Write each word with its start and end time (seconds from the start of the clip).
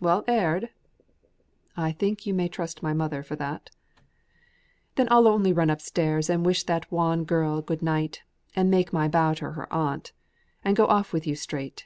"Well 0.00 0.24
aired?" 0.26 0.70
"I 1.76 1.92
think 1.92 2.24
you 2.24 2.32
may 2.32 2.48
trust 2.48 2.82
my 2.82 2.94
mother 2.94 3.22
for 3.22 3.36
that." 3.36 3.68
"Then 4.94 5.06
I'll 5.10 5.28
only 5.28 5.52
run 5.52 5.68
upstairs 5.68 6.30
and 6.30 6.46
wish 6.46 6.64
that 6.64 6.90
wan 6.90 7.24
girl 7.24 7.60
good 7.60 7.82
night, 7.82 8.22
and 8.54 8.70
make 8.70 8.94
my 8.94 9.06
bow 9.06 9.34
to 9.34 9.50
her 9.50 9.70
aunt, 9.70 10.12
and 10.64 10.76
go 10.76 10.86
off 10.86 11.12
with 11.12 11.26
you 11.26 11.34
straight." 11.36 11.84